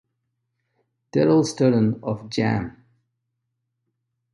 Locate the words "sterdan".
1.45-1.99